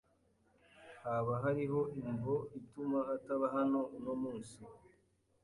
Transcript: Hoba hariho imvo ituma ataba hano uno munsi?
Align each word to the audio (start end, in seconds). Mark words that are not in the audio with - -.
Hoba 1.03 1.33
hariho 1.43 1.79
imvo 2.01 2.35
ituma 2.59 2.99
ataba 3.15 3.45
hano 3.55 3.79
uno 3.97 4.13
munsi? 4.21 4.59